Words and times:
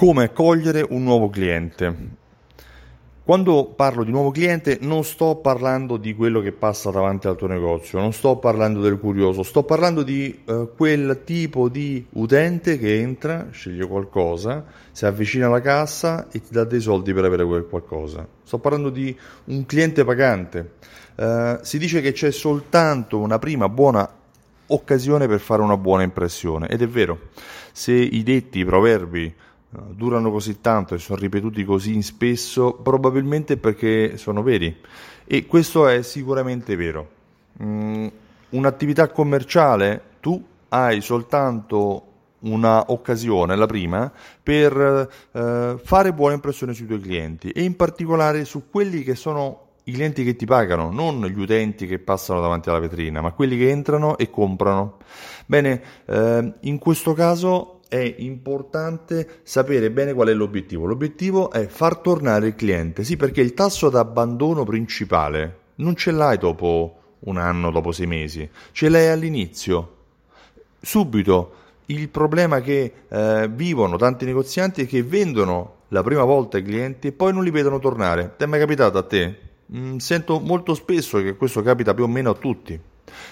Come 0.00 0.24
accogliere 0.24 0.86
un 0.88 1.02
nuovo 1.02 1.28
cliente? 1.28 1.94
Quando 3.22 3.66
parlo 3.66 4.02
di 4.02 4.10
nuovo 4.10 4.30
cliente 4.30 4.78
non 4.80 5.04
sto 5.04 5.36
parlando 5.36 5.98
di 5.98 6.14
quello 6.14 6.40
che 6.40 6.52
passa 6.52 6.90
davanti 6.90 7.26
al 7.26 7.36
tuo 7.36 7.48
negozio, 7.48 8.00
non 8.00 8.14
sto 8.14 8.38
parlando 8.38 8.80
del 8.80 8.98
curioso, 8.98 9.42
sto 9.42 9.62
parlando 9.62 10.02
di 10.02 10.40
uh, 10.46 10.70
quel 10.74 11.20
tipo 11.24 11.68
di 11.68 12.06
utente 12.12 12.78
che 12.78 12.98
entra, 12.98 13.48
sceglie 13.50 13.86
qualcosa, 13.86 14.64
si 14.90 15.04
avvicina 15.04 15.48
alla 15.48 15.60
cassa 15.60 16.28
e 16.30 16.40
ti 16.40 16.48
dà 16.50 16.64
dei 16.64 16.80
soldi 16.80 17.12
per 17.12 17.26
avere 17.26 17.44
quel 17.44 17.66
qualcosa. 17.66 18.26
Sto 18.42 18.58
parlando 18.58 18.88
di 18.88 19.14
un 19.44 19.66
cliente 19.66 20.02
pagante. 20.02 20.76
Uh, 21.16 21.58
si 21.60 21.76
dice 21.76 22.00
che 22.00 22.12
c'è 22.12 22.30
soltanto 22.30 23.18
una 23.18 23.38
prima 23.38 23.68
buona 23.68 24.10
occasione 24.68 25.26
per 25.28 25.40
fare 25.40 25.60
una 25.60 25.76
buona 25.76 26.04
impressione 26.04 26.68
ed 26.68 26.80
è 26.80 26.88
vero. 26.88 27.28
Se 27.72 27.92
i 27.92 28.22
detti, 28.22 28.60
i 28.60 28.64
proverbi, 28.64 29.34
durano 29.70 30.30
così 30.30 30.60
tanto 30.60 30.94
e 30.94 30.98
sono 30.98 31.20
ripetuti 31.20 31.64
così 31.64 32.02
spesso, 32.02 32.74
probabilmente 32.74 33.56
perché 33.56 34.16
sono 34.16 34.42
veri. 34.42 34.76
E 35.24 35.46
questo 35.46 35.86
è 35.86 36.02
sicuramente 36.02 36.74
vero. 36.76 37.08
Mm, 37.62 38.06
un'attività 38.50 39.08
commerciale, 39.08 40.02
tu 40.20 40.42
hai 40.68 41.00
soltanto 41.00 42.04
una 42.40 42.90
occasione, 42.90 43.54
la 43.54 43.66
prima, 43.66 44.10
per 44.42 45.08
eh, 45.32 45.76
fare 45.82 46.12
buona 46.12 46.34
impressione 46.34 46.72
sui 46.72 46.86
tuoi 46.86 47.00
clienti 47.00 47.50
e 47.50 47.62
in 47.62 47.76
particolare 47.76 48.44
su 48.44 48.70
quelli 48.70 49.02
che 49.02 49.14
sono 49.14 49.68
i 49.84 49.92
clienti 49.92 50.24
che 50.24 50.36
ti 50.36 50.46
pagano, 50.46 50.90
non 50.90 51.24
gli 51.26 51.38
utenti 51.38 51.86
che 51.86 51.98
passano 51.98 52.40
davanti 52.40 52.68
alla 52.68 52.78
vetrina, 52.78 53.20
ma 53.20 53.32
quelli 53.32 53.56
che 53.58 53.70
entrano 53.70 54.16
e 54.16 54.30
comprano. 54.30 54.98
Bene, 55.46 55.82
eh, 56.06 56.54
in 56.60 56.78
questo 56.78 57.12
caso 57.12 57.79
è 57.90 58.14
importante 58.18 59.40
sapere 59.42 59.90
bene 59.90 60.14
qual 60.14 60.28
è 60.28 60.32
l'obiettivo. 60.32 60.86
L'obiettivo 60.86 61.50
è 61.50 61.66
far 61.66 61.96
tornare 61.96 62.46
il 62.46 62.54
cliente, 62.54 63.02
sì, 63.02 63.16
perché 63.16 63.40
il 63.40 63.52
tasso 63.52 63.90
d'abbandono 63.90 64.62
principale 64.62 65.58
non 65.76 65.96
ce 65.96 66.12
l'hai 66.12 66.38
dopo 66.38 67.00
un 67.20 67.36
anno, 67.36 67.72
dopo 67.72 67.90
sei 67.90 68.06
mesi, 68.06 68.48
ce 68.70 68.88
l'hai 68.88 69.08
all'inizio. 69.08 69.96
Subito 70.80 71.54
il 71.86 72.08
problema 72.10 72.60
che 72.60 72.92
eh, 73.08 73.50
vivono 73.52 73.96
tanti 73.96 74.24
negozianti 74.24 74.82
è 74.82 74.86
che 74.86 75.02
vendono 75.02 75.78
la 75.88 76.04
prima 76.04 76.22
volta 76.22 76.58
i 76.58 76.62
clienti 76.62 77.08
e 77.08 77.12
poi 77.12 77.32
non 77.32 77.42
li 77.42 77.50
vedono 77.50 77.80
tornare. 77.80 78.34
Ti 78.36 78.44
è 78.44 78.46
mai 78.46 78.60
capitato 78.60 78.98
a 78.98 79.02
te? 79.02 79.36
Mm, 79.74 79.96
sento 79.96 80.38
molto 80.38 80.74
spesso 80.74 81.20
che 81.20 81.34
questo 81.34 81.60
capita 81.60 81.92
più 81.92 82.04
o 82.04 82.08
meno 82.08 82.30
a 82.30 82.34
tutti. 82.34 82.80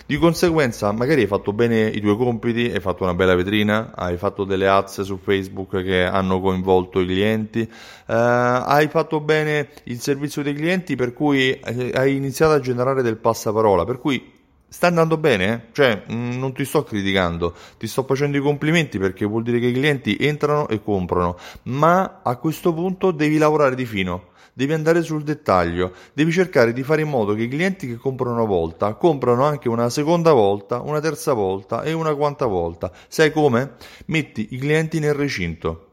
Di 0.07 0.17
conseguenza, 0.17 0.91
magari 0.93 1.23
hai 1.23 1.27
fatto 1.27 1.53
bene 1.53 1.87
i 1.87 2.01
tuoi 2.01 2.17
compiti, 2.17 2.71
hai 2.73 2.81
fatto 2.81 3.05
una 3.05 3.15
bella 3.15 3.35
vetrina, 3.35 3.93
hai 3.95 4.17
fatto 4.17 4.45
delle 4.45 4.69
ads 4.69 5.03
su 5.03 5.19
Facebook 5.19 5.83
che 5.83 6.05
hanno 6.05 6.41
coinvolto 6.41 7.01
i 7.01 7.07
clienti, 7.07 7.61
eh, 7.61 7.69
hai 8.07 8.89
fatto 8.89 9.21
bene 9.21 9.69
il 9.85 10.01
servizio 10.01 10.43
dei 10.43 10.55
clienti 10.55 10.97
per 10.97 11.13
cui 11.13 11.51
eh, 11.53 11.93
hai 11.95 12.17
iniziato 12.17 12.53
a 12.53 12.61
generare 12.61 13.03
del 13.03 13.17
passaparola, 13.17 13.85
per 13.85 13.99
cui 13.99 14.37
sta 14.69 14.87
andando 14.89 15.17
bene, 15.17 15.53
eh? 15.53 15.61
cioè 15.73 16.03
mm, 16.13 16.39
non 16.39 16.53
ti 16.53 16.65
sto 16.65 16.85
criticando, 16.85 17.55
ti 17.79 17.87
sto 17.87 18.05
facendo 18.05 18.37
i 18.37 18.41
complimenti 18.41 18.99
perché 18.99 19.25
vuol 19.25 19.43
dire 19.43 19.59
che 19.59 19.67
i 19.67 19.73
clienti 19.73 20.17
entrano 20.21 20.69
e 20.69 20.83
comprano, 20.83 21.39
ma 21.65 22.21
a 22.23 22.37
questo 22.37 22.75
punto 22.75 23.11
devi 23.11 23.39
lavorare 23.39 23.75
di 23.75 23.87
fino 23.87 24.37
devi 24.59 24.73
andare 24.73 25.03
sul 25.03 25.23
dettaglio, 25.23 25.93
devi 26.13 26.33
cercare 26.33 26.73
di 26.73 26.83
fare 26.83 27.03
in 27.03 27.09
modo 27.09 27.33
che 27.33 27.43
i 27.43 27.49
clienti 27.49 27.87
che 27.87 27.95
comprano 27.95 28.35
una 28.35 28.45
volta 28.45 28.95
comprano 28.95 29.45
anche 29.45 29.69
una 29.69 29.89
seconda 29.89 30.33
volta, 30.33 30.81
una 30.81 30.99
terza 30.99 31.33
volta 31.33 31.83
e 31.83 31.93
una 31.93 32.13
quanta 32.17 32.47
volta. 32.47 32.91
Sai 33.07 33.31
come? 33.31 33.75
Metti 34.07 34.49
i 34.51 34.59
clienti 34.59 34.99
nel 34.99 35.15
recinto, 35.15 35.91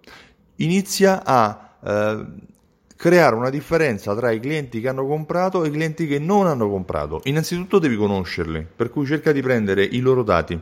inizia 0.56 1.24
a 1.24 1.76
eh, 1.80 2.26
creare 2.96 3.36
una 3.36 3.52
differenza 3.52 4.16
tra 4.16 4.32
i 4.32 4.40
clienti 4.40 4.82
che 4.82 4.88
hanno 4.88 5.06
comprato 5.06 5.64
e 5.64 5.68
i 5.68 5.72
clienti 5.72 6.08
che 6.08 6.18
non 6.18 6.48
hanno 6.48 6.68
comprato. 6.68 7.22
Innanzitutto 7.26 7.78
devi 7.78 7.96
conoscerli, 7.96 8.66
per 8.76 8.90
cui 8.90 9.06
cerca 9.06 9.32
di 9.32 9.44
prendere 9.44 9.84
i 9.84 10.00
loro 10.00 10.24
dati 10.24 10.60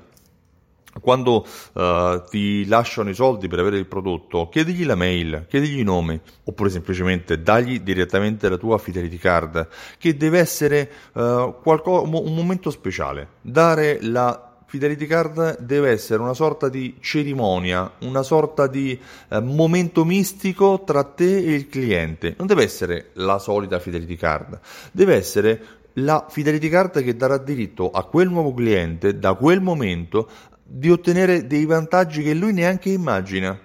quando 1.04 1.46
uh, 1.74 2.24
ti 2.30 2.66
lasciano 2.66 3.10
i 3.10 3.14
soldi 3.14 3.48
per 3.48 3.60
avere 3.60 3.78
il 3.78 3.86
prodotto, 3.86 4.50
chiedigli 4.50 4.86
la 4.86 4.96
mail, 4.96 5.46
chiedigli 5.48 5.80
i 5.80 5.84
nomi, 5.84 6.20
oppure 6.46 6.70
semplicemente 6.70 7.42
dagli 7.42 7.82
direttamente 7.82 8.50
la 8.50 8.58
tua 8.58 8.78
fidelity 8.78 9.18
card, 9.18 9.68
che 10.00 10.16
deve 10.16 10.40
essere 10.40 10.90
uh, 11.14 11.56
qualco- 11.62 12.02
un 12.02 12.34
momento 12.34 12.72
speciale. 12.72 13.28
Dare 13.42 14.00
la 14.02 14.48
Fidelity 14.74 15.06
Card 15.06 15.60
deve 15.60 15.92
essere 15.92 16.20
una 16.20 16.34
sorta 16.34 16.68
di 16.68 16.96
cerimonia, 17.00 17.92
una 18.00 18.24
sorta 18.24 18.66
di 18.66 19.00
eh, 19.30 19.40
momento 19.40 20.04
mistico 20.04 20.82
tra 20.84 21.04
te 21.04 21.38
e 21.38 21.54
il 21.54 21.68
cliente. 21.68 22.34
Non 22.40 22.48
deve 22.48 22.64
essere 22.64 23.12
la 23.14 23.38
solita 23.38 23.78
Fidelity 23.78 24.16
Card, 24.16 24.60
deve 24.92 25.14
essere 25.14 25.62
la 25.98 26.26
Fidelity 26.28 26.70
Card 26.70 27.04
che 27.04 27.16
darà 27.16 27.38
diritto 27.38 27.92
a 27.92 28.04
quel 28.06 28.30
nuovo 28.30 28.52
cliente 28.52 29.20
da 29.20 29.36
quel 29.36 29.62
momento 29.62 30.28
di 30.64 30.90
ottenere 30.90 31.46
dei 31.46 31.66
vantaggi 31.66 32.24
che 32.24 32.34
lui 32.34 32.54
neanche 32.54 32.90
immagina. 32.90 33.60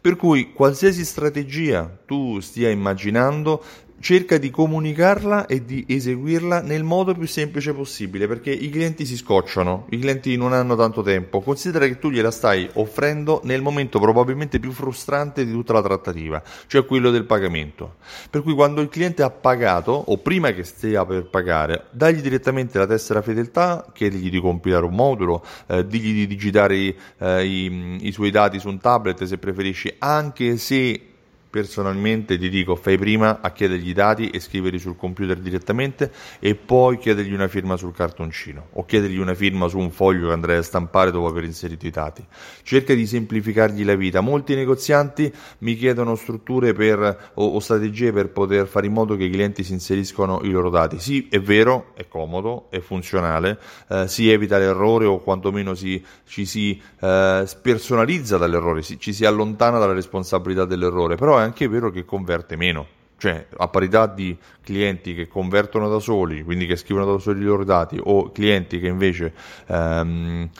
Per 0.00 0.16
cui 0.16 0.52
qualsiasi 0.52 1.04
strategia 1.04 1.98
tu 2.06 2.40
stia 2.40 2.70
immaginando 2.70 3.62
cerca 3.98 4.38
di 4.38 4.50
comunicarla 4.50 5.46
e 5.46 5.64
di 5.64 5.84
eseguirla 5.88 6.60
nel 6.60 6.84
modo 6.84 7.14
più 7.14 7.26
semplice 7.26 7.72
possibile 7.72 8.26
perché 8.26 8.50
i 8.50 8.70
clienti 8.70 9.04
si 9.04 9.16
scocciano, 9.16 9.86
i 9.90 9.98
clienti 9.98 10.36
non 10.36 10.52
hanno 10.52 10.76
tanto 10.76 11.02
tempo. 11.02 11.40
Considera 11.40 11.86
che 11.86 11.98
tu 11.98 12.10
gliela 12.10 12.30
stai 12.30 12.68
offrendo 12.74 13.40
nel 13.44 13.62
momento 13.62 13.98
probabilmente 13.98 14.58
più 14.60 14.72
frustrante 14.72 15.44
di 15.44 15.52
tutta 15.52 15.72
la 15.72 15.82
trattativa, 15.82 16.42
cioè 16.66 16.84
quello 16.84 17.10
del 17.10 17.24
pagamento. 17.24 17.96
Per 18.30 18.42
cui 18.42 18.54
quando 18.54 18.80
il 18.80 18.88
cliente 18.88 19.22
ha 19.22 19.30
pagato 19.30 19.92
o 19.92 20.18
prima 20.18 20.52
che 20.52 20.64
stia 20.64 21.04
per 21.04 21.28
pagare, 21.28 21.86
dagli 21.90 22.20
direttamente 22.20 22.78
la 22.78 22.86
tessera 22.86 23.22
fedeltà, 23.22 23.86
chiedigli 23.92 24.30
di 24.30 24.40
compilare 24.40 24.84
un 24.84 24.94
modulo, 24.94 25.44
eh, 25.66 25.86
digli 25.86 26.12
di 26.12 26.26
digitare 26.26 26.94
eh, 27.18 27.44
i, 27.44 27.98
i 28.06 28.12
suoi 28.12 28.30
dati 28.30 28.58
su 28.58 28.68
un 28.68 28.78
tablet 28.78 29.24
se 29.24 29.38
preferisci, 29.38 29.94
anche 29.98 30.56
se 30.56 31.14
personalmente 31.56 32.36
ti 32.36 32.50
dico 32.50 32.76
fai 32.76 32.98
prima 32.98 33.40
a 33.40 33.50
chiedergli 33.50 33.88
i 33.88 33.92
dati 33.94 34.28
e 34.28 34.40
scriverli 34.40 34.78
sul 34.78 34.94
computer 34.94 35.38
direttamente 35.38 36.12
e 36.38 36.54
poi 36.54 36.98
chiedergli 36.98 37.32
una 37.32 37.48
firma 37.48 37.78
sul 37.78 37.94
cartoncino 37.94 38.68
o 38.72 38.84
chiedergli 38.84 39.16
una 39.16 39.32
firma 39.32 39.66
su 39.68 39.78
un 39.78 39.90
foglio 39.90 40.26
che 40.26 40.34
andrai 40.34 40.56
a 40.58 40.62
stampare 40.62 41.10
dopo 41.10 41.26
aver 41.26 41.44
inserito 41.44 41.86
i 41.86 41.90
dati. 41.90 42.22
Cerca 42.62 42.92
di 42.92 43.06
semplificargli 43.06 43.84
la 43.86 43.94
vita. 43.94 44.20
Molti 44.20 44.54
negozianti 44.54 45.32
mi 45.60 45.76
chiedono 45.76 46.14
strutture 46.14 46.74
per, 46.74 47.30
o, 47.34 47.46
o 47.46 47.58
strategie 47.58 48.12
per 48.12 48.28
poter 48.28 48.66
fare 48.66 48.86
in 48.86 48.92
modo 48.92 49.16
che 49.16 49.24
i 49.24 49.30
clienti 49.30 49.64
si 49.64 49.72
inseriscono 49.72 50.40
i 50.42 50.50
loro 50.50 50.68
dati. 50.68 50.98
Sì 50.98 51.28
è 51.30 51.40
vero 51.40 51.92
è 51.94 52.06
comodo 52.08 52.66
è 52.70 52.80
funzionale 52.80 53.58
eh, 53.88 54.08
si 54.08 54.30
evita 54.30 54.58
l'errore 54.58 55.06
o 55.06 55.20
quantomeno 55.20 55.74
si, 55.74 56.04
ci 56.26 56.44
si 56.44 56.80
eh, 57.00 57.42
spersonalizza 57.46 58.36
dall'errore 58.36 58.82
si, 58.82 58.98
ci 58.98 59.12
si 59.12 59.24
allontana 59.24 59.78
dalla 59.78 59.92
responsabilità 59.92 60.64
dell'errore 60.64 61.16
però 61.16 61.38
è 61.38 61.45
anche 61.46 61.68
vero 61.68 61.90
che 61.90 62.04
converte 62.04 62.56
meno. 62.56 62.86
Cioè, 63.18 63.46
a 63.56 63.68
parità 63.68 64.06
di 64.06 64.36
clienti 64.62 65.14
che 65.14 65.26
convertono 65.26 65.88
da 65.88 65.98
soli, 65.98 66.42
quindi 66.42 66.66
che 66.66 66.76
scrivono 66.76 67.12
da 67.12 67.18
soli 67.18 67.40
i 67.40 67.44
loro 67.44 67.64
dati, 67.64 67.98
o 68.02 68.30
clienti 68.30 68.78
che 68.78 68.88
invece 68.88 69.32
ehm, 69.68 70.50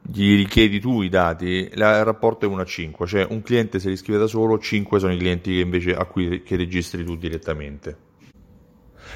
gli 0.00 0.36
richiedi 0.36 0.80
tu 0.80 1.02
i 1.02 1.10
dati, 1.10 1.68
il 1.70 2.04
rapporto 2.04 2.46
è 2.46 2.48
1 2.48 2.62
a 2.62 2.64
5, 2.64 3.06
cioè 3.06 3.26
un 3.28 3.42
cliente 3.42 3.78
se 3.78 3.90
li 3.90 3.96
scrive 3.96 4.18
da 4.18 4.26
solo, 4.26 4.58
5 4.58 4.98
sono 4.98 5.12
i 5.12 5.18
clienti 5.18 5.60
invece 5.60 5.94
a 5.94 6.06
cui 6.06 6.42
che 6.42 6.56
registri 6.56 7.04
tu 7.04 7.16
direttamente. 7.16 8.11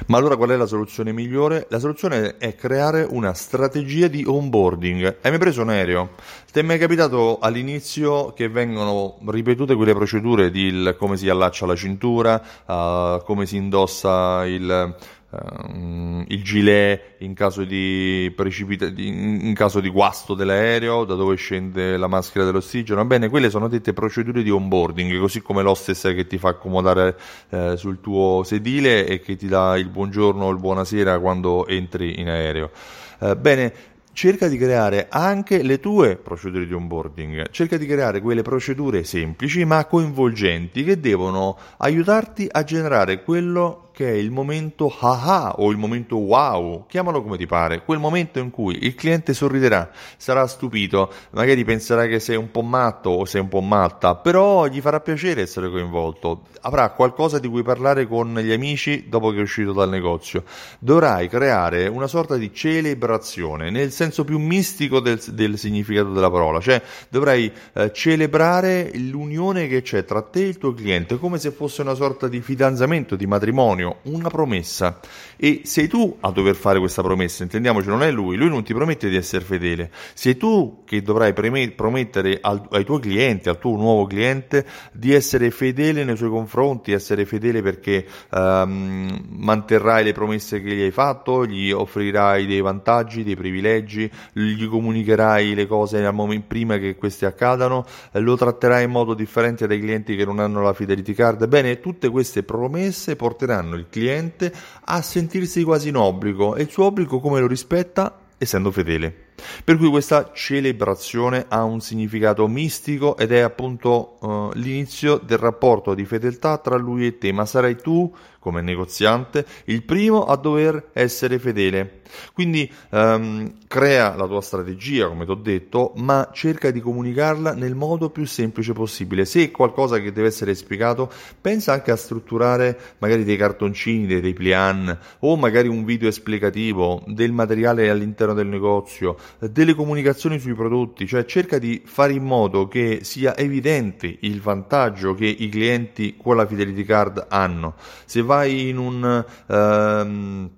Ma 0.05 0.17
allora 0.17 0.35
qual 0.35 0.51
è 0.51 0.55
la 0.55 0.65
soluzione 0.65 1.11
migliore? 1.11 1.65
La 1.69 1.79
soluzione 1.79 2.37
è 2.37 2.55
creare 2.55 3.05
una 3.09 3.33
strategia 3.33 4.07
di 4.07 4.23
onboarding. 4.25 5.17
Hai 5.21 5.31
mai 5.31 5.39
preso 5.39 5.63
un 5.63 5.69
aereo? 5.69 6.11
Ti 6.51 6.59
è 6.59 6.61
mai 6.61 6.77
capitato 6.77 7.39
all'inizio 7.39 8.33
che 8.33 8.47
vengono 8.47 9.17
ripetute 9.27 9.75
quelle 9.75 9.93
procedure 9.93 10.51
di 10.51 10.95
come 10.97 11.17
si 11.17 11.27
allaccia 11.29 11.65
la 11.65 11.75
cintura, 11.75 12.41
uh, 12.65 13.23
come 13.23 13.45
si 13.45 13.57
indossa 13.57 14.45
il 14.45 14.95
Uh, 15.29 16.23
il 16.27 16.41
gilet 16.41 17.15
in 17.17 17.33
caso 17.33 17.65
di, 17.65 18.31
precipita- 18.33 18.89
in 18.95 19.53
caso 19.55 19.81
di 19.81 19.89
guasto 19.89 20.33
dell'aereo, 20.33 21.03
da 21.03 21.15
dove 21.15 21.35
scende 21.35 21.97
la 21.97 22.07
maschera 22.07 22.45
dell'ossigeno. 22.45 23.03
Bene, 23.03 23.27
quelle 23.27 23.49
sono 23.49 23.67
dette 23.67 23.91
procedure 23.91 24.41
di 24.41 24.49
onboarding, 24.49 25.19
così 25.19 25.41
come 25.41 25.63
l'hostess 25.63 26.13
che 26.15 26.27
ti 26.27 26.37
fa 26.37 26.49
accomodare 26.49 27.17
uh, 27.49 27.75
sul 27.75 27.99
tuo 27.99 28.43
sedile 28.45 29.05
e 29.05 29.19
che 29.19 29.35
ti 29.35 29.47
dà 29.47 29.77
il 29.77 29.89
buongiorno 29.89 30.45
o 30.45 30.49
il 30.49 30.59
buonasera 30.59 31.19
quando 31.19 31.67
entri 31.67 32.21
in 32.21 32.29
aereo. 32.29 32.71
Uh, 33.19 33.35
bene, 33.35 33.73
cerca 34.13 34.47
di 34.47 34.57
creare 34.57 35.07
anche 35.09 35.61
le 35.61 35.79
tue 35.79 36.15
procedure 36.15 36.65
di 36.65 36.73
onboarding, 36.73 37.51
cerca 37.51 37.77
di 37.77 37.85
creare 37.85 38.21
quelle 38.21 38.41
procedure 38.41 39.03
semplici 39.03 39.63
ma 39.63 39.85
coinvolgenti 39.85 40.83
che 40.83 40.99
devono 40.99 41.55
aiutarti 41.77 42.47
a 42.49 42.63
generare 42.63 43.21
quello 43.23 43.86
che 43.97 44.11
è 44.11 44.13
il 44.13 44.29
momento 44.29 44.93
haha 44.95 45.55
o 45.57 45.71
il 45.71 45.77
momento 45.77 46.17
wow, 46.17 46.85
chiamalo 46.85 47.23
come 47.23 47.35
ti 47.35 47.47
pare, 47.47 47.83
quel 47.83 47.97
momento 47.97 48.37
in 48.37 48.51
cui 48.51 48.77
il 48.85 48.93
cliente 48.93 49.33
sorriderà, 49.33 49.89
sarà 50.17 50.45
stupito, 50.45 51.11
magari 51.31 51.63
penserà 51.63 52.05
che 52.05 52.19
sei 52.19 52.35
un 52.35 52.51
po' 52.51 52.61
matto 52.61 53.09
o 53.09 53.25
sei 53.25 53.41
un 53.41 53.47
po' 53.47 53.61
matta, 53.61 54.13
però 54.13 54.67
gli 54.67 54.81
farà 54.81 54.99
piacere 54.99 55.41
essere 55.41 55.71
coinvolto, 55.71 56.43
avrà 56.61 56.91
qualcosa 56.91 57.39
di 57.39 57.47
cui 57.47 57.63
parlare 57.63 58.07
con 58.07 58.35
gli 58.35 58.51
amici 58.51 59.05
dopo 59.09 59.31
che 59.31 59.39
è 59.39 59.41
uscito 59.41 59.73
dal 59.73 59.89
negozio. 59.89 60.43
Dovrai 60.77 61.27
creare 61.27 61.87
una 61.87 62.05
sorta 62.05 62.35
di 62.35 62.53
celebrazione 62.53 63.71
nel 63.71 63.91
senso 63.91 64.23
più 64.23 64.37
mistico 64.37 64.99
del, 64.99 65.19
del 65.29 65.57
significato 65.57 66.11
della 66.11 66.29
parola, 66.29 66.59
cioè 66.59 66.79
dovrai 67.09 67.51
eh, 67.73 67.91
celebrare 67.91 68.91
l'unione 68.93 69.65
che 69.67 69.81
c'è 69.81 70.05
tra 70.05 70.21
te 70.21 70.43
e 70.43 70.49
il 70.49 70.59
tuo 70.59 70.75
cliente 70.75 71.17
come 71.17 71.39
se 71.39 71.49
fosse 71.49 71.81
una 71.81 71.95
sorta 71.95 72.27
di 72.27 72.41
fidanzamento, 72.41 73.15
di 73.15 73.25
matrimonio, 73.25 73.85
una 74.03 74.29
promessa. 74.29 74.99
E 75.35 75.61
sei 75.65 75.87
tu 75.87 76.17
a 76.19 76.31
dover 76.31 76.55
fare 76.55 76.79
questa 76.79 77.01
promessa, 77.01 77.43
intendiamoci, 77.43 77.87
non 77.87 78.01
è 78.01 78.11
lui, 78.11 78.37
lui 78.37 78.49
non 78.49 78.63
ti 78.63 78.73
promette 78.73 79.07
di 79.07 79.15
essere 79.15 79.43
fedele, 79.43 79.91
sei 80.13 80.35
tu 80.35 80.83
che 80.83 81.01
dovrai 81.01 81.33
promettere 81.33 82.39
al, 82.41 82.67
ai 82.71 82.83
tuoi 82.83 82.99
clienti, 82.99 83.49
al 83.49 83.59
tuo 83.59 83.75
nuovo 83.75 84.05
cliente, 84.05 84.65
di 84.91 85.13
essere 85.13 85.51
fedele 85.51 86.03
nei 86.03 86.17
suoi 86.17 86.29
confronti, 86.29 86.91
essere 86.91 87.25
fedele 87.25 87.61
perché 87.61 88.05
um, 88.31 89.25
manterrai 89.29 90.03
le 90.03 90.11
promesse 90.11 90.61
che 90.61 90.75
gli 90.75 90.81
hai 90.81 90.91
fatto, 90.91 91.45
gli 91.45 91.71
offrirai 91.71 92.45
dei 92.45 92.61
vantaggi, 92.61 93.23
dei 93.23 93.35
privilegi, 93.35 94.09
gli 94.33 94.67
comunicherai 94.67 95.53
le 95.53 95.67
cose 95.67 96.03
al 96.03 96.13
momento 96.13 96.45
prima 96.47 96.77
che 96.77 96.95
queste 96.95 97.25
accadano, 97.25 97.85
lo 98.13 98.35
tratterai 98.35 98.83
in 98.83 98.91
modo 98.91 99.13
differente 99.13 99.67
dai 99.67 99.79
clienti 99.79 100.15
che 100.15 100.25
non 100.25 100.39
hanno 100.39 100.61
la 100.61 100.73
fidelity 100.73 101.13
card. 101.13 101.47
Bene, 101.47 101.79
tutte 101.79 102.09
queste 102.09 102.43
promesse 102.43 103.15
porteranno 103.15 103.76
il 103.77 103.87
cliente 103.89 104.51
a 104.85 105.01
sentirsi 105.01 105.63
quasi 105.63 105.89
in 105.89 105.95
obbligo 105.95 106.55
e 106.55 106.63
il 106.63 106.69
suo 106.69 106.85
obbligo 106.85 107.19
come 107.19 107.39
lo 107.39 107.47
rispetta? 107.47 108.19
Essendo 108.37 108.71
fedele. 108.71 109.25
Per 109.63 109.77
cui 109.77 109.89
questa 109.89 110.31
celebrazione 110.33 111.45
ha 111.47 111.63
un 111.63 111.79
significato 111.79 112.47
mistico 112.47 113.17
ed 113.17 113.31
è 113.31 113.39
appunto 113.39 114.17
uh, 114.19 114.51
l'inizio 114.53 115.17
del 115.17 115.37
rapporto 115.37 115.93
di 115.93 116.05
fedeltà 116.05 116.57
tra 116.57 116.75
lui 116.75 117.05
e 117.05 117.17
te, 117.17 117.31
ma 117.31 117.45
sarai 117.45 117.77
tu 117.77 118.11
come 118.47 118.61
negoziante 118.61 119.45
il 119.65 119.83
primo 119.83 120.23
a 120.23 120.37
dover 120.37 120.91
essere 120.93 121.37
fedele. 121.37 121.99
Quindi 122.33 122.71
um, 122.91 123.53
crea 123.67 124.15
la 124.15 124.25
tua 124.25 124.39
strategia, 124.39 125.09
come 125.09 125.25
ti 125.25 125.31
ho 125.31 125.35
detto, 125.35 125.91
ma 125.97 126.29
cerca 126.31 126.71
di 126.71 126.79
comunicarla 126.79 127.53
nel 127.53 127.75
modo 127.75 128.09
più 128.09 128.25
semplice 128.25 128.71
possibile. 128.71 129.25
Se 129.25 129.43
è 129.43 129.51
qualcosa 129.51 129.99
che 129.99 130.13
deve 130.13 130.27
essere 130.27 130.55
spiegato, 130.55 131.11
pensa 131.41 131.73
anche 131.73 131.91
a 131.91 131.97
strutturare 131.97 132.79
magari 132.99 133.25
dei 133.25 133.35
cartoncini, 133.35 134.07
dei 134.07 134.21
replian 134.21 134.97
o 135.19 135.35
magari 135.35 135.67
un 135.67 135.83
video 135.83 136.07
esplicativo 136.07 137.03
del 137.07 137.33
materiale 137.33 137.89
all'interno 137.89 138.33
del 138.33 138.47
negozio, 138.47 139.17
delle 139.39 139.73
comunicazioni 139.73 140.39
sui 140.39 140.53
prodotti, 140.53 141.05
cioè 141.05 141.25
cerca 141.25 141.57
di 141.57 141.81
fare 141.83 142.13
in 142.13 142.23
modo 142.23 142.69
che 142.69 142.99
sia 143.01 143.35
evidente 143.35 144.17
il 144.21 144.39
vantaggio 144.39 145.13
che 145.13 145.25
i 145.25 145.49
clienti 145.49 146.15
con 146.15 146.37
la 146.37 146.47
Fidelity 146.47 146.83
Card 146.85 147.25
hanno. 147.27 147.75
Se 148.05 148.21
vai 148.21 148.36
in 148.45 148.77
un 148.77 149.25
um, 149.47 150.49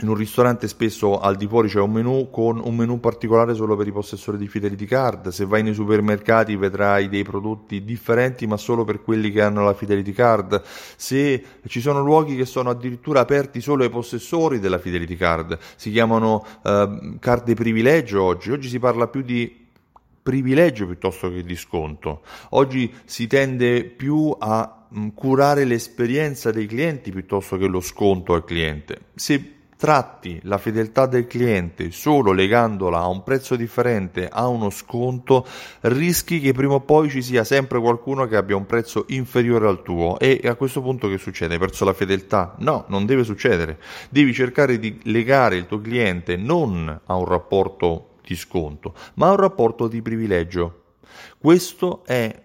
in 0.00 0.08
un 0.08 0.14
ristorante 0.14 0.68
spesso 0.68 1.20
al 1.20 1.36
di 1.36 1.46
fuori 1.46 1.68
c'è 1.68 1.78
un 1.78 1.92
menu 1.92 2.30
con 2.30 2.58
un 2.58 2.74
menu 2.74 2.98
particolare 2.98 3.54
solo 3.54 3.76
per 3.76 3.86
i 3.86 3.92
possessori 3.92 4.38
di 4.38 4.48
Fidelity 4.48 4.86
Card. 4.86 5.28
Se 5.28 5.44
vai 5.44 5.62
nei 5.62 5.74
supermercati 5.74 6.56
vedrai 6.56 7.10
dei 7.10 7.22
prodotti 7.22 7.84
differenti 7.84 8.46
ma 8.46 8.56
solo 8.56 8.84
per 8.84 9.02
quelli 9.02 9.30
che 9.30 9.42
hanno 9.42 9.62
la 9.62 9.74
Fidelity 9.74 10.12
Card. 10.12 10.62
Se 10.96 11.44
ci 11.66 11.80
sono 11.80 12.02
luoghi 12.02 12.36
che 12.36 12.46
sono 12.46 12.70
addirittura 12.70 13.20
aperti 13.20 13.60
solo 13.60 13.82
ai 13.84 13.90
possessori 13.90 14.60
della 14.60 14.78
Fidelity 14.78 15.16
Card, 15.16 15.58
si 15.76 15.90
chiamano 15.90 16.44
uh, 16.62 17.18
card 17.18 17.52
privilegio 17.54 18.22
oggi. 18.22 18.50
Oggi 18.50 18.68
si 18.68 18.78
parla 18.78 19.08
più 19.08 19.20
di 19.20 19.61
privilegio 20.22 20.86
piuttosto 20.86 21.30
che 21.30 21.42
di 21.42 21.56
sconto. 21.56 22.22
Oggi 22.50 22.92
si 23.04 23.26
tende 23.26 23.84
più 23.84 24.34
a 24.38 24.86
mh, 24.88 25.08
curare 25.08 25.64
l'esperienza 25.64 26.50
dei 26.50 26.66
clienti 26.66 27.10
piuttosto 27.10 27.56
che 27.56 27.66
lo 27.66 27.80
sconto 27.80 28.34
al 28.34 28.44
cliente. 28.44 29.06
Se 29.14 29.56
tratti 29.82 30.38
la 30.44 30.58
fedeltà 30.58 31.06
del 31.06 31.26
cliente 31.26 31.90
solo 31.90 32.30
legandola 32.30 33.00
a 33.00 33.08
un 33.08 33.24
prezzo 33.24 33.56
differente, 33.56 34.28
a 34.28 34.46
uno 34.46 34.70
sconto, 34.70 35.44
rischi 35.80 36.38
che 36.38 36.52
prima 36.52 36.74
o 36.74 36.80
poi 36.82 37.10
ci 37.10 37.20
sia 37.20 37.42
sempre 37.42 37.80
qualcuno 37.80 38.28
che 38.28 38.36
abbia 38.36 38.54
un 38.54 38.64
prezzo 38.64 39.06
inferiore 39.08 39.66
al 39.66 39.82
tuo 39.82 40.20
e 40.20 40.40
a 40.44 40.54
questo 40.54 40.82
punto 40.82 41.08
che 41.08 41.18
succede? 41.18 41.54
Hai 41.54 41.58
perso 41.58 41.84
la 41.84 41.94
fedeltà? 41.94 42.54
No, 42.58 42.84
non 42.90 43.06
deve 43.06 43.24
succedere. 43.24 43.80
Devi 44.08 44.32
cercare 44.32 44.78
di 44.78 45.00
legare 45.02 45.56
il 45.56 45.66
tuo 45.66 45.80
cliente 45.80 46.36
non 46.36 47.00
a 47.04 47.16
un 47.16 47.24
rapporto 47.24 48.11
di 48.24 48.36
sconto, 48.36 48.94
ma 49.14 49.30
un 49.30 49.36
rapporto 49.36 49.88
di 49.88 50.02
privilegio. 50.02 50.82
Questo 51.38 52.04
è 52.04 52.42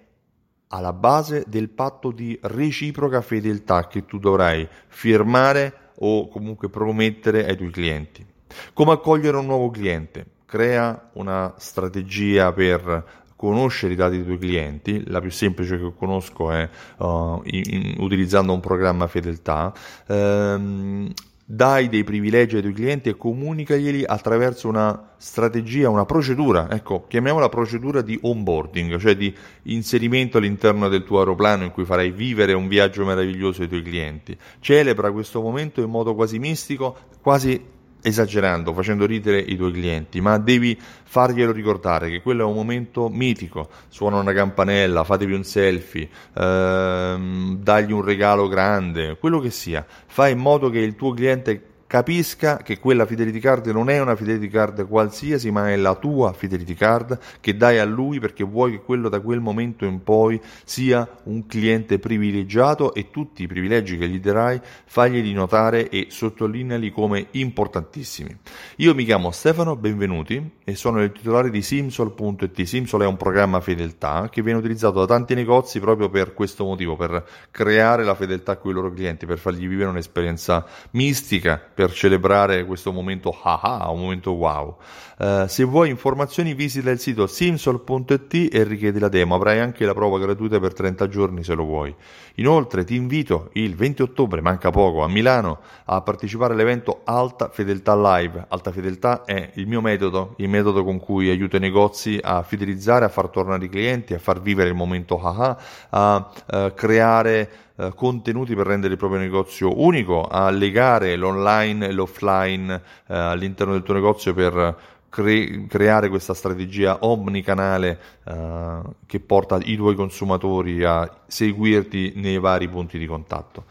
alla 0.70 0.94
base 0.94 1.46
del 1.48 1.70
patto 1.70 2.12
di 2.12 2.38
reciproca 2.42 3.22
fedeltà 3.22 3.88
che 3.88 4.06
tu 4.06 4.20
dovrai 4.20 4.68
firmare 4.88 5.92
o 6.00 6.28
comunque 6.28 6.70
promettere 6.70 7.48
ai 7.48 7.56
tuoi 7.56 7.72
clienti. 7.72 8.26
Come 8.74 8.92
accogliere 8.92 9.38
un 9.38 9.46
nuovo 9.46 9.70
cliente? 9.70 10.26
Crea 10.46 11.10
una 11.14 11.54
strategia 11.58 12.52
per 12.54 13.26
conoscere 13.36 13.94
i 13.94 13.96
dati 13.96 14.16
dei 14.16 14.26
tuoi 14.26 14.40
clienti, 14.40 15.04
la 15.08 15.22
più 15.22 15.30
semplice 15.30 15.78
che 15.78 15.94
conosco 15.96 16.52
è 16.52 16.68
uh, 16.98 17.42
in, 17.44 17.64
in, 17.66 17.96
utilizzando 18.00 18.52
un 18.52 18.60
programma 18.60 19.08
fedeltà, 19.08 19.72
ehm, 20.08 21.14
dai 21.50 21.88
dei 21.88 22.04
privilegi 22.04 22.58
ai 22.58 22.62
tuoi 22.62 22.74
clienti 22.74 23.08
e 23.08 23.16
comunicaglieli 23.16 24.04
attraverso 24.06 24.68
una 24.68 25.14
strategia, 25.16 25.90
una 25.90 26.04
procedura, 26.04 26.70
ecco, 26.70 27.06
chiamiamola 27.08 27.48
procedura 27.48 28.02
di 28.02 28.20
onboarding, 28.22 28.98
cioè 28.98 29.16
di 29.16 29.34
inserimento 29.64 30.40
all'interno 30.40 30.90
del 30.90 31.06
tuo 31.06 31.20
aeroplano 31.20 31.64
in 31.64 31.72
cui 31.72 31.86
farai 31.86 32.12
vivere 32.12 32.52
un 32.52 32.68
viaggio 32.68 33.06
meraviglioso 33.06 33.62
ai 33.62 33.70
tuoi 33.70 33.82
clienti. 33.82 34.38
Celebra 34.60 35.10
questo 35.14 35.40
momento 35.40 35.82
in 35.82 35.90
modo 35.90 36.16
quasi 36.16 36.38
mistico, 36.38 36.98
quasi 37.22 37.76
esagerando, 38.07 38.74
facendo 38.74 39.06
ridere 39.06 39.39
i 39.39 39.56
tuoi 39.56 39.71
clienti, 39.71 40.21
ma 40.21 40.38
devi 40.38 40.77
farglielo 40.80 41.51
ricordare 41.51 42.09
che 42.09 42.21
quello 42.21 42.44
è 42.44 42.45
un 42.45 42.56
momento 42.56 43.09
mitico. 43.09 43.69
Suona 43.89 44.19
una 44.19 44.33
campanella, 44.33 45.04
fatevi 45.04 45.33
un 45.33 45.44
selfie, 45.44 46.09
ehm, 46.36 47.57
dagli 47.57 47.92
un 47.92 48.04
regalo 48.04 48.48
grande, 48.48 49.18
quello 49.18 49.39
che 49.39 49.50
sia. 49.50 49.86
Fai 49.88 50.31
in 50.31 50.39
modo 50.39 50.69
che 50.69 50.80
il 50.80 50.95
tuo 50.95 51.13
cliente 51.13 51.62
capisca 51.88 52.57
che 52.57 52.80
quella 52.80 53.06
Fidelity 53.06 53.39
Card 53.39 53.68
non 53.68 53.89
è 53.89 54.00
una 54.00 54.16
Fidelity 54.16 54.50
Card 54.50 54.88
qualsiasi, 54.88 55.50
ma 55.51 55.72
è 55.72 55.78
la 55.78 55.95
tua 55.95 56.34
Fidelity 56.34 56.74
Card 56.74 57.18
che 57.39 57.56
dai 57.56 57.80
a 57.80 57.86
lui 57.86 58.19
perché 58.19 58.44
vuoi 58.44 58.72
che 58.72 58.81
quello 58.81 59.07
da 59.07 59.22
quel 59.22 59.39
momento 59.39 59.86
in 59.86 60.04
poi 60.04 60.39
sia 60.66 61.07
un 61.24 61.48
cliente 61.48 61.98
privilegiato 61.98 62.94
e 62.94 63.09
tutti 63.09 63.44
i 63.44 63.47
privilegi 63.47 63.97
che 63.97 64.09
gli 64.09 64.19
darai 64.19 64.59
faglieli 64.85 65.31
notare 65.31 65.90
e 65.90 66.07
sottolineali 66.09 66.92
come 66.92 67.28
importantissimi. 67.31 68.35
Io 68.78 68.94
mi 68.94 69.06
chiamo 69.06 69.31
Stefano, 69.31 69.78
benvenuti 69.78 70.56
e 70.64 70.76
sono 70.76 71.02
il 71.02 71.14
titolare 71.14 71.50
di 71.50 71.62
Simsol.it. 71.62 72.62
Simsol 72.64 73.04
è 73.04 73.06
un 73.06 73.16
programma 73.16 73.62
fedeltà 73.62 74.28
che 74.30 74.42
viene 74.42 74.59
utilizzato 74.59 75.00
da 75.00 75.06
tanti 75.06 75.35
negozi 75.35 75.80
proprio 75.80 76.09
per 76.09 76.33
questo 76.33 76.66
motivo, 76.66 76.97
per 76.97 77.26
creare 77.50 78.04
la 78.04 78.16
fedeltà 78.16 78.57
con 78.57 78.71
i 78.71 78.73
loro 78.73 78.92
clienti, 78.92 79.26
per 79.26 79.38
fargli 79.38 79.68
vivere 79.68 79.90
un'esperienza 79.90 80.66
mistica 80.92 81.62
per 81.78 81.94
celebrare 81.94 82.66
questo 82.66 82.92
momento 82.92 83.30
haha, 83.30 83.88
un 83.92 84.00
momento 84.00 84.31
wow. 84.31 84.78
Uh, 85.19 85.46
se 85.46 85.64
vuoi 85.64 85.92
informazioni 85.92 86.56
visita 86.56 86.90
il 86.90 87.00
sito 87.00 87.28
simsol.it 87.28 88.50
e 88.52 88.64
richiedi 88.64 88.98
la 88.98 89.10
demo, 89.10 89.36
avrai 89.36 89.60
anche 89.60 89.86
la 89.86 89.94
prova 89.94 90.18
gratuita 90.18 90.60
per 90.60 90.74
30 90.74 91.07
giorni 91.07 91.44
se 91.44 91.54
lo 91.54 91.66
vuoi. 91.66 91.94
Inoltre 92.38 92.84
ti 92.84 92.96
invito 92.96 93.50
il 93.54 93.76
20 93.76 94.02
ottobre, 94.02 94.42
manca 94.42 94.72
poco, 94.72 95.04
a 95.04 95.07
Milano 95.07 95.60
a 95.86 96.02
partecipare 96.02 96.54
all'evento 96.54 97.02
Alta 97.04 97.50
Fedeltà 97.50 97.96
Live. 97.96 98.46
Alta 98.48 98.72
Fedeltà 98.72 99.24
è 99.24 99.52
il 99.54 99.68
mio 99.68 99.81
metodo, 99.81 100.34
il 100.38 100.50
metodo 100.50 100.84
con 100.84 101.00
cui 101.00 101.30
aiuto 101.30 101.57
i 101.57 101.60
negozi 101.60 102.18
a 102.19 102.42
fidelizzare, 102.42 103.06
a 103.06 103.10
far 103.10 103.30
tornare 103.30 103.66
i 103.66 103.69
clienti, 103.69 104.16
a 104.16 104.19
far 104.19 104.42
vivere 104.42 104.69
il 104.69 104.76
momento 104.76 105.19
haha, 105.19 105.57
a 105.90 106.31
uh, 106.54 106.74
creare 106.74 107.67
eh, 107.78 107.92
contenuti 107.96 108.56
per 108.56 108.68
rendere 108.68 108.94
il 108.94 109.00
proprio 109.00 109.19
negozio 109.19 109.80
unico, 109.81 110.24
a 110.24 110.50
legare 110.50 111.16
l'online 111.16 111.88
e 111.88 111.92
l'offline 111.92 112.81
eh, 113.07 113.16
all'interno 113.16 113.74
del 113.74 113.84
tuo 113.84 113.94
negozio 113.94 114.34
per 114.34 114.76
cre- 115.10 115.66
creare 115.68 116.10
questa 116.10 116.34
strategia 116.34 117.00
omnicanale 117.02 118.00
eh, 118.24 118.80
che 119.06 119.19
porta 119.19 119.60
i 119.64 119.76
tuoi 119.76 119.96
consumatori 119.96 120.84
a 120.84 121.22
seguirti 121.28 122.14
nei 122.16 122.40
vari 122.40 122.68
punti 122.68 122.98
di 122.98 123.06
contatto. 123.06 123.66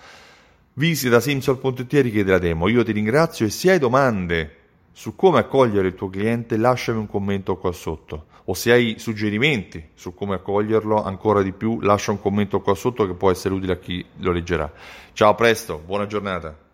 Visita 0.75 1.21
simsol.it 1.21 1.95
e 1.95 2.01
richiedi 2.03 2.31
la 2.31 2.39
demo. 2.39 2.69
Io 2.69 2.85
ti 2.85 2.93
ringrazio 2.93 3.47
e 3.47 3.51
se 3.51 3.71
hai 3.71 3.79
domande 3.79 4.57
su 4.93 5.15
come 5.17 5.39
accogliere 5.39 5.89
il 5.89 5.95
tuo 5.95 6.09
cliente 6.09 6.57
lasciami 6.57 6.99
un 6.99 7.07
commento 7.07 7.57
qua 7.57 7.73
sotto. 7.73 8.27
O 8.47 8.55
se 8.55 8.73
hai 8.73 8.97
suggerimenti 8.99 9.91
su 9.95 10.15
come 10.15 10.35
accoglierlo 10.35 11.03
ancora 11.03 11.43
di 11.43 11.53
più, 11.53 11.81
lascia 11.81 12.11
un 12.11 12.21
commento 12.21 12.61
qua 12.61 12.75
sotto 12.75 13.07
che 13.07 13.15
può 13.15 13.31
essere 13.31 13.55
utile 13.55 13.75
a 13.75 13.79
chi 13.79 14.05
lo 14.19 14.33
leggerà. 14.33 14.73
Ciao, 15.13 15.31
a 15.31 15.35
presto, 15.35 15.83
buona 15.85 16.07
giornata. 16.07 16.66